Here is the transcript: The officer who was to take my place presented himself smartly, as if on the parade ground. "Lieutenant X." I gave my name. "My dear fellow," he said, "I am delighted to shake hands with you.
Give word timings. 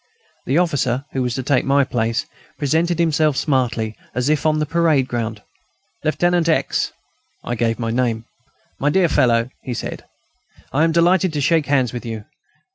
The 0.47 0.57
officer 0.57 1.05
who 1.11 1.21
was 1.21 1.35
to 1.35 1.43
take 1.43 1.63
my 1.63 1.83
place 1.83 2.25
presented 2.57 2.97
himself 2.97 3.37
smartly, 3.37 3.95
as 4.15 4.29
if 4.29 4.47
on 4.47 4.57
the 4.57 4.65
parade 4.65 5.07
ground. 5.07 5.43
"Lieutenant 6.03 6.49
X." 6.49 6.91
I 7.43 7.53
gave 7.53 7.77
my 7.77 7.91
name. 7.91 8.25
"My 8.79 8.89
dear 8.89 9.07
fellow," 9.09 9.51
he 9.61 9.75
said, 9.75 10.03
"I 10.73 10.85
am 10.85 10.91
delighted 10.91 11.33
to 11.33 11.39
shake 11.41 11.67
hands 11.67 11.93
with 11.93 12.03
you. 12.03 12.25